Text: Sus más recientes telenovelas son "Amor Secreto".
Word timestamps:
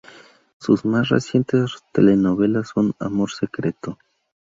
Sus 0.57 0.83
más 0.83 1.09
recientes 1.09 1.75
telenovelas 1.93 2.69
son 2.73 2.95
"Amor 2.97 3.29
Secreto". 3.31 3.99